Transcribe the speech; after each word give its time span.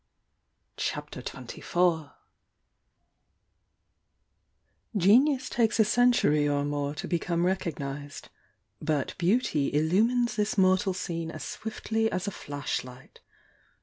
CHAPTER 0.77 1.21
XXIV 1.21 2.11
Genius 4.97 5.47
takes 5.47 5.79
a 5.79 5.85
century 5.85 6.49
or 6.49 6.65
more 6.65 6.95
to 6.95 7.07
become 7.07 7.43
recog 7.43 7.75
nised,— 7.75 8.29
but 8.91 9.15
Beauty 9.19 9.71
illumines 9.71 10.37
this 10.37 10.57
mortal 10.57 10.95
scene 10.95 11.29
as 11.29 11.43
swiftly 11.43 12.11
as 12.11 12.27
a 12.27 12.31
fladi 12.31 12.81
Ught. 12.83 13.17